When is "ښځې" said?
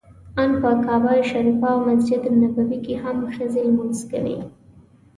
3.35-3.61